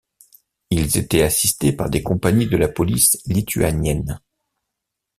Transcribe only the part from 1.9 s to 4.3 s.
des compagnies de la police lituanienne.